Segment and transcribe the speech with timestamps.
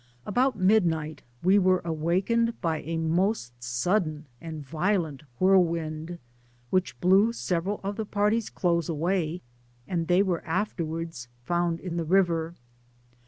[0.25, 6.17] About midnight we were awakened by a most sudden and violent whirlwind,
[6.73, 9.43] whidi blew several of the party's clothes away,
[9.87, 12.55] and they were afterwards found in the river.